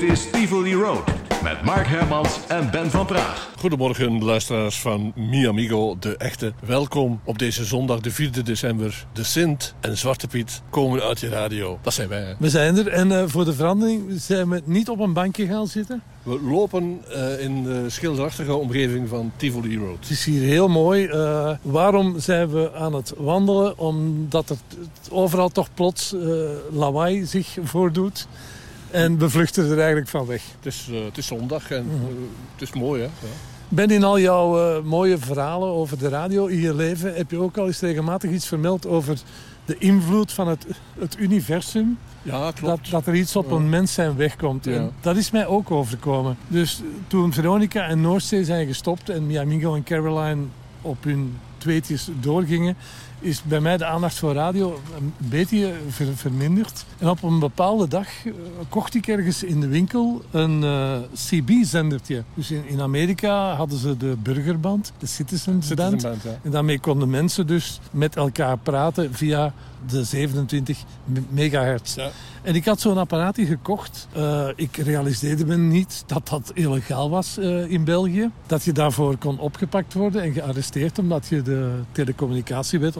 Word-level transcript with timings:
Dit 0.00 0.10
is 0.10 0.30
Tivoli 0.30 0.74
Road 0.74 1.04
met 1.42 1.62
Mark 1.62 1.86
Hermans 1.86 2.38
en 2.48 2.70
Ben 2.70 2.90
van 2.90 3.06
Praag. 3.06 3.50
Goedemorgen, 3.58 4.24
luisteraars 4.24 4.80
van 4.80 5.12
Mi 5.16 5.48
Amigo, 5.48 5.96
de 5.98 6.16
echte. 6.16 6.52
Welkom 6.66 7.20
op 7.24 7.38
deze 7.38 7.64
zondag, 7.64 8.00
de 8.00 8.10
4 8.10 8.44
december. 8.44 9.06
De 9.12 9.22
Sint 9.24 9.74
en 9.80 9.98
Zwarte 9.98 10.26
Piet 10.26 10.62
komen 10.70 11.02
uit 11.02 11.20
je 11.20 11.28
radio. 11.28 11.78
Dat 11.82 11.94
zijn 11.94 12.08
wij. 12.08 12.22
Hè? 12.22 12.34
We 12.38 12.50
zijn 12.50 12.76
er 12.76 12.88
en 12.88 13.10
uh, 13.10 13.22
voor 13.26 13.44
de 13.44 13.52
verandering 13.52 14.20
zijn 14.20 14.48
we 14.48 14.62
niet 14.64 14.88
op 14.88 15.00
een 15.00 15.12
bankje 15.12 15.46
gaan 15.46 15.66
zitten. 15.66 16.02
We 16.22 16.40
lopen 16.42 17.00
uh, 17.08 17.40
in 17.40 17.62
de 17.62 17.90
schilderachtige 17.90 18.54
omgeving 18.54 19.08
van 19.08 19.32
Tivoli 19.36 19.78
Road. 19.78 19.98
Het 20.00 20.10
is 20.10 20.24
hier 20.24 20.42
heel 20.42 20.68
mooi. 20.68 21.06
Uh, 21.06 21.50
waarom 21.62 22.18
zijn 22.18 22.50
we 22.50 22.72
aan 22.74 22.94
het 22.94 23.12
wandelen? 23.16 23.78
Omdat 23.78 24.50
er 24.50 24.56
overal 25.10 25.48
toch 25.48 25.68
plots 25.74 26.14
lawaai 26.70 27.24
zich 27.24 27.56
voordoet. 27.62 28.26
En 28.90 29.18
we 29.18 29.30
vluchten 29.30 29.70
er 29.70 29.78
eigenlijk 29.78 30.08
van 30.08 30.26
weg. 30.26 30.42
Het 30.56 30.66
is, 30.66 30.88
uh, 30.90 31.04
het 31.04 31.18
is 31.18 31.26
zondag 31.26 31.70
en 31.70 31.84
uh, 31.84 32.08
het 32.52 32.62
is 32.62 32.72
mooi, 32.72 33.00
hè? 33.00 33.06
Ja. 33.06 33.32
Ben 33.68 33.90
in 33.90 34.04
al 34.04 34.20
jouw 34.20 34.76
uh, 34.76 34.84
mooie 34.84 35.18
verhalen 35.18 35.68
over 35.68 35.98
de 35.98 36.08
radio 36.08 36.46
in 36.46 36.60
je 36.60 36.74
leven... 36.74 37.14
heb 37.14 37.30
je 37.30 37.38
ook 37.38 37.56
al 37.56 37.66
eens 37.66 37.80
regelmatig 37.80 38.30
iets 38.30 38.46
vermeld 38.46 38.86
over 38.86 39.18
de 39.64 39.78
invloed 39.78 40.32
van 40.32 40.48
het, 40.48 40.66
het 40.98 41.18
universum. 41.18 41.98
Ja, 42.22 42.52
klopt. 42.52 42.82
Dat, 42.82 42.90
dat 42.90 43.06
er 43.06 43.14
iets 43.14 43.36
op 43.36 43.50
een 43.50 43.68
mens 43.68 43.94
zijn 43.94 44.16
wegkomt. 44.16 44.64
Ja. 44.64 44.72
En 44.72 44.92
dat 45.00 45.16
is 45.16 45.30
mij 45.30 45.46
ook 45.46 45.70
overkomen. 45.70 46.36
Dus 46.48 46.82
toen 47.06 47.32
Veronica 47.32 47.86
en 47.86 48.00
Noordzee 48.00 48.44
zijn 48.44 48.66
gestopt... 48.66 49.08
en 49.08 49.26
Miamigo 49.26 49.74
en 49.74 49.82
Caroline 49.82 50.42
op 50.82 51.04
hun 51.04 51.38
tweetjes 51.58 52.08
doorgingen 52.20 52.76
is 53.20 53.42
bij 53.42 53.60
mij 53.60 53.76
de 53.76 53.84
aandacht 53.84 54.18
voor 54.18 54.32
radio 54.32 54.80
een 54.96 55.12
beetje 55.16 55.72
ver, 55.88 56.16
verminderd. 56.16 56.84
En 56.98 57.08
op 57.08 57.22
een 57.22 57.38
bepaalde 57.38 57.88
dag 57.88 58.24
uh, 58.24 58.34
kocht 58.68 58.94
ik 58.94 59.06
ergens 59.06 59.42
in 59.42 59.60
de 59.60 59.68
winkel 59.68 60.22
een 60.30 60.62
uh, 60.62 60.96
CB-zendertje. 61.14 62.22
Dus 62.34 62.50
in, 62.50 62.68
in, 62.68 62.80
Amerika 62.80 63.54
hadden 63.54 63.78
ze 63.78 63.96
de 63.96 64.16
burgerband, 64.22 64.92
de 64.98 65.06
Citizens 65.06 65.66
Citizen 65.66 65.90
Band. 65.90 66.22
Ja. 66.22 66.38
En 66.42 66.50
daarmee 66.50 66.80
konden 66.80 67.10
mensen 67.10 67.46
dus 67.46 67.80
met 67.90 68.16
elkaar 68.16 68.58
praten 68.58 69.14
via 69.14 69.52
de 69.86 70.04
27 70.04 70.78
megahertz. 71.28 71.94
Ja. 71.94 72.10
En 72.42 72.54
ik 72.54 72.64
had 72.64 72.80
zo'n 72.80 72.98
apparaatje 72.98 73.46
gekocht. 73.46 74.08
Uh, 74.16 74.48
ik 74.56 74.76
realiseerde 74.76 75.46
me 75.46 75.56
niet 75.56 76.04
dat 76.06 76.28
dat 76.28 76.50
illegaal 76.54 77.10
was 77.10 77.38
uh, 77.38 77.70
in 77.70 77.84
België. 77.84 78.30
Dat 78.46 78.64
je 78.64 78.72
daarvoor 78.72 79.16
kon 79.16 79.38
opgepakt 79.38 79.94
worden 79.94 80.22
en 80.22 80.32
gearresteerd 80.32 80.98
omdat 80.98 81.26
je 81.28 81.42
de 81.42 81.80
telecommunicatiewet 81.92 82.96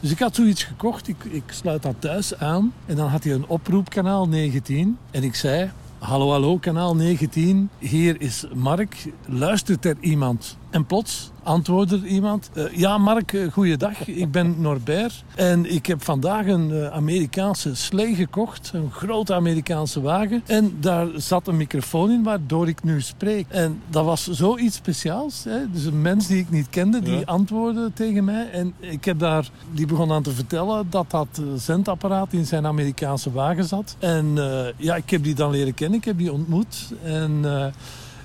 Dus 0.00 0.10
ik 0.10 0.18
had 0.18 0.34
zoiets 0.34 0.64
gekocht. 0.64 1.08
Ik, 1.08 1.24
ik 1.24 1.42
sluit 1.46 1.82
dat 1.82 1.94
thuis 1.98 2.38
aan. 2.38 2.72
En 2.86 2.96
dan 2.96 3.08
had 3.08 3.24
hij 3.24 3.32
een 3.32 3.46
oproepkanaal 3.46 4.28
19. 4.28 4.98
En 5.10 5.22
ik 5.22 5.34
zei... 5.34 5.70
Hallo, 6.00 6.30
hallo, 6.30 6.58
kanaal 6.58 6.96
19. 6.96 7.70
Hier 7.78 8.20
is 8.20 8.44
Mark. 8.54 9.06
Luistert 9.26 9.84
er 9.84 9.96
iemand? 10.00 10.56
En 10.70 10.86
plots 10.86 11.30
antwoordde 11.42 11.96
er 11.96 12.06
iemand. 12.06 12.50
Uh, 12.54 12.64
ja, 12.72 12.98
Mark, 12.98 13.32
uh, 13.32 13.52
goeiedag. 13.52 14.06
Ik 14.06 14.30
ben 14.30 14.54
Norbert. 14.58 15.24
En 15.34 15.72
ik 15.72 15.86
heb 15.86 16.02
vandaag 16.02 16.46
een 16.46 16.70
uh, 16.70 16.86
Amerikaanse 16.86 17.74
slee 17.74 18.14
gekocht. 18.14 18.70
Een 18.74 18.90
grote 18.90 19.34
Amerikaanse 19.34 20.00
wagen. 20.00 20.42
En 20.46 20.76
daar 20.80 21.06
zat 21.16 21.46
een 21.46 21.56
microfoon 21.56 22.10
in 22.10 22.22
waardoor 22.22 22.68
ik 22.68 22.82
nu 22.82 23.00
spreek. 23.00 23.46
En 23.48 23.80
dat 23.88 24.04
was 24.04 24.26
zoiets 24.26 24.76
speciaals. 24.76 25.44
Hè? 25.44 25.70
Dus 25.70 25.84
een 25.84 26.02
mens 26.02 26.26
die 26.26 26.38
ik 26.38 26.50
niet 26.50 26.68
kende, 26.68 27.00
die 27.00 27.18
Ja. 27.18 27.22
antwoordde 27.24 27.90
tegen 27.94 28.24
mij. 28.24 28.50
En 28.50 28.74
ik 28.80 29.04
heb 29.04 29.18
daar, 29.18 29.50
die 29.72 29.86
begon 29.86 30.12
aan 30.12 30.22
te 30.22 30.30
vertellen 30.32 30.86
dat 30.90 31.10
dat 31.10 31.42
zendapparaat 31.56 32.32
in 32.32 32.46
zijn 32.46 32.66
Amerikaanse 32.66 33.32
wagen 33.32 33.64
zat. 33.64 33.96
En 33.98 34.38
ja, 34.76 34.96
ik 34.96 35.10
heb 35.10 35.22
die 35.22 35.34
dan 35.34 35.50
leren 35.50 35.74
kennen. 35.74 35.98
Ik 35.98 36.04
heb 36.04 36.18
die 36.18 36.32
ontmoet. 36.32 36.92
En... 37.02 37.44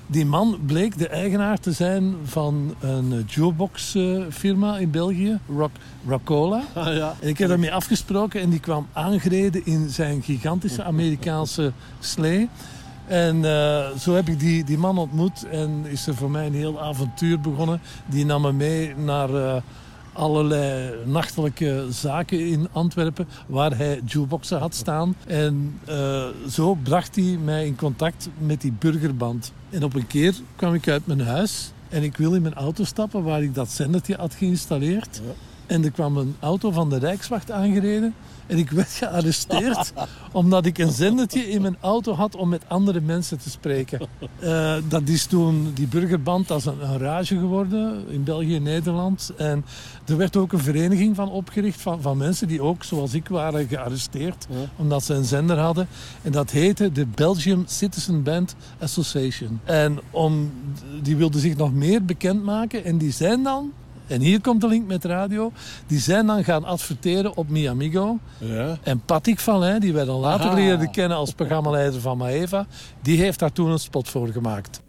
Die 0.08 0.26
man 0.26 0.58
bleek 0.66 0.98
de 0.98 1.08
eigenaar 1.08 1.58
te 1.58 1.72
zijn 1.72 2.14
van 2.24 2.74
een 2.80 3.24
jukebox 3.26 3.96
firma 4.30 4.78
in 4.78 4.90
België, 4.90 5.38
Rock, 5.48 5.70
Rockola. 6.06 6.62
Ah, 6.74 6.96
ja. 6.96 7.14
En 7.20 7.28
ik 7.28 7.38
heb 7.38 7.48
daarmee 7.48 7.72
afgesproken 7.72 8.40
en 8.40 8.50
die 8.50 8.60
kwam 8.60 8.86
aangereden 8.92 9.66
in 9.66 9.88
zijn 9.88 10.22
gigantische 10.22 10.82
Amerikaanse 10.82 11.72
slee. 11.98 12.48
En 13.06 13.36
uh, 13.36 13.90
zo 13.98 14.14
heb 14.14 14.28
ik 14.28 14.40
die, 14.40 14.64
die 14.64 14.78
man 14.78 14.98
ontmoet 14.98 15.48
en 15.50 15.84
is 15.84 16.06
er 16.06 16.14
voor 16.14 16.30
mij 16.30 16.46
een 16.46 16.54
heel 16.54 16.82
avontuur 16.82 17.40
begonnen. 17.40 17.80
Die 18.06 18.24
nam 18.24 18.42
me 18.42 18.52
mee 18.52 18.94
naar 18.96 19.30
uh, 19.30 19.56
allerlei 20.16 20.94
nachtelijke 21.04 21.86
zaken 21.90 22.48
in 22.48 22.68
Antwerpen 22.72 23.28
waar 23.46 23.76
hij 23.76 24.00
jukeboxen 24.04 24.58
had 24.58 24.74
staan. 24.74 25.14
En 25.26 25.80
uh, 25.88 26.24
zo 26.48 26.74
bracht 26.74 27.16
hij 27.16 27.38
mij 27.44 27.66
in 27.66 27.76
contact 27.76 28.28
met 28.38 28.60
die 28.60 28.72
burgerband. 28.78 29.52
En 29.70 29.84
op 29.84 29.94
een 29.94 30.06
keer 30.06 30.34
kwam 30.56 30.74
ik 30.74 30.88
uit 30.88 31.06
mijn 31.06 31.20
huis 31.20 31.72
en 31.88 32.02
ik 32.02 32.16
wil 32.16 32.34
in 32.34 32.42
mijn 32.42 32.54
auto 32.54 32.84
stappen 32.84 33.22
waar 33.22 33.42
ik 33.42 33.54
dat 33.54 33.70
zendertje 33.70 34.16
had 34.16 34.34
geïnstalleerd. 34.34 35.20
En 35.66 35.84
er 35.84 35.90
kwam 35.90 36.16
een 36.16 36.36
auto 36.40 36.70
van 36.70 36.90
de 36.90 36.98
Rijkswacht 36.98 37.50
aangereden. 37.50 38.14
En 38.46 38.58
ik 38.58 38.70
werd 38.70 38.90
gearresteerd 38.90 39.92
omdat 40.32 40.66
ik 40.66 40.78
een 40.78 40.92
zendertje 40.92 41.50
in 41.50 41.62
mijn 41.62 41.76
auto 41.80 42.12
had 42.12 42.36
om 42.36 42.48
met 42.48 42.62
andere 42.66 43.00
mensen 43.00 43.38
te 43.38 43.50
spreken. 43.50 44.00
Uh, 44.42 44.74
dat 44.88 45.08
is 45.08 45.26
toen 45.26 45.70
die 45.74 45.86
burgerband 45.86 46.50
als 46.50 46.66
een, 46.66 46.82
een 46.82 46.98
rage 46.98 47.38
geworden 47.38 48.08
in 48.08 48.24
België 48.24 48.56
en 48.56 48.62
Nederland. 48.62 49.32
En 49.36 49.64
er 50.06 50.16
werd 50.16 50.36
ook 50.36 50.52
een 50.52 50.58
vereniging 50.58 51.16
van 51.16 51.30
opgericht 51.30 51.80
van, 51.80 52.02
van 52.02 52.16
mensen 52.16 52.48
die 52.48 52.62
ook, 52.62 52.84
zoals 52.84 53.14
ik, 53.14 53.28
waren 53.28 53.68
gearresteerd. 53.68 54.46
Ja. 54.50 54.56
Omdat 54.76 55.04
ze 55.04 55.14
een 55.14 55.24
zender 55.24 55.58
hadden. 55.58 55.88
En 56.22 56.32
dat 56.32 56.50
heette 56.50 56.92
de 56.92 57.06
Belgium 57.06 57.64
Citizen 57.66 58.22
Band 58.22 58.54
Association. 58.78 59.60
En 59.64 59.98
om, 60.10 60.52
die 61.02 61.16
wilden 61.16 61.40
zich 61.40 61.56
nog 61.56 61.72
meer 61.72 62.04
bekendmaken. 62.04 62.84
En 62.84 62.98
die 62.98 63.12
zijn 63.12 63.42
dan 63.42 63.72
en 64.06 64.20
hier 64.20 64.40
komt 64.40 64.60
de 64.60 64.68
link 64.68 64.86
met 64.86 65.04
radio. 65.04 65.52
Die 65.86 65.98
zijn 65.98 66.26
dan 66.26 66.44
gaan 66.44 66.64
adverteren 66.64 67.36
op 67.36 67.48
Mi 67.48 67.68
Amigo. 67.68 68.18
Ja. 68.38 68.76
En 68.82 69.00
Patrick 69.00 69.40
Valin, 69.40 69.80
die 69.80 69.92
wij 69.92 70.04
dan 70.04 70.20
later 70.20 70.46
Aha. 70.46 70.54
leerden 70.54 70.90
kennen 70.90 71.16
als 71.16 71.32
programmaleider 71.32 72.00
van 72.00 72.16
Maeva, 72.18 72.66
die 73.02 73.20
heeft 73.20 73.38
daar 73.38 73.52
toen 73.52 73.70
een 73.70 73.78
spot 73.78 74.08
voor 74.08 74.28
gemaakt. 74.28 74.82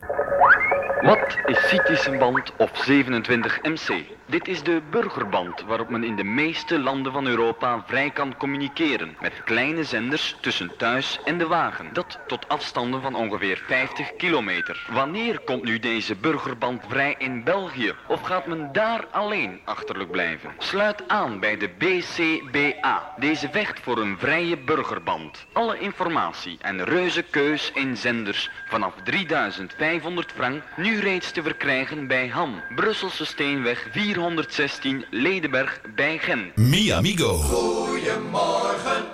Wat 1.01 1.37
is 1.45 1.67
Citizenband 1.69 2.51
of 2.57 2.69
27MC? 2.89 4.16
Dit 4.29 4.47
is 4.47 4.63
de 4.63 4.81
burgerband 4.89 5.61
waarop 5.61 5.89
men 5.89 6.03
in 6.03 6.15
de 6.15 6.23
meeste 6.23 6.79
landen 6.79 7.11
van 7.11 7.27
Europa 7.27 7.83
vrij 7.87 8.09
kan 8.09 8.37
communiceren 8.37 9.17
met 9.21 9.43
kleine 9.43 9.83
zenders 9.83 10.37
tussen 10.41 10.77
thuis 10.77 11.19
en 11.25 11.37
de 11.37 11.47
wagen. 11.47 11.89
Dat 11.93 12.19
tot 12.27 12.47
afstanden 12.49 13.01
van 13.01 13.15
ongeveer 13.15 13.63
50 13.65 14.15
kilometer. 14.15 14.87
Wanneer 14.91 15.39
komt 15.39 15.63
nu 15.63 15.79
deze 15.79 16.15
burgerband 16.15 16.83
vrij 16.87 17.15
in 17.17 17.43
België? 17.43 17.93
Of 18.07 18.21
gaat 18.21 18.45
men 18.45 18.69
daar 18.71 19.05
alleen 19.11 19.59
achterlijk 19.63 20.11
blijven? 20.11 20.51
Sluit 20.57 21.07
aan 21.07 21.39
bij 21.39 21.57
de 21.57 21.69
BCBA. 21.77 23.13
Deze 23.17 23.49
vecht 23.51 23.79
voor 23.79 23.97
een 23.97 24.17
vrije 24.19 24.57
burgerband. 24.57 25.45
Alle 25.53 25.79
informatie 25.79 26.57
en 26.61 26.83
reuze 26.83 27.23
keus 27.23 27.71
in 27.73 27.97
zenders 27.97 28.49
vanaf 28.69 28.93
3500 29.03 30.31
frank 30.31 30.63
nu 30.75 30.99
reeds 30.99 31.31
te 31.31 31.43
verkrijgen 31.43 32.07
bij 32.07 32.27
HAM. 32.27 32.61
Brusselse 32.75 33.25
Steenweg 33.25 33.87
416 34.17 35.05
Ledenberg 35.09 35.81
bij 35.95 36.17
Gent. 36.17 36.55
Mi 36.55 36.91
Amigo. 36.91 37.33
Goedemorgen. 37.33 39.05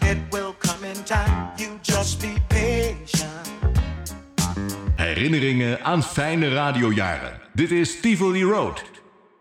It 0.00 0.16
will 0.30 0.54
come 0.58 0.86
in 0.86 1.02
time, 1.04 1.50
you 1.56 1.78
just 1.82 2.20
be 2.20 2.32
patient. 2.48 3.50
Herinneringen 4.96 5.84
aan 5.84 6.02
fijne 6.02 6.48
radiojaren. 6.48 7.40
Dit 7.52 7.70
is 7.70 8.00
Tivoli 8.00 8.42
Road 8.42 8.91